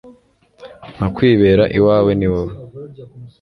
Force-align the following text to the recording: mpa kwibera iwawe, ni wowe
mpa 0.97 1.07
kwibera 1.15 1.63
iwawe, 1.77 2.11
ni 2.19 2.27
wowe 2.33 2.53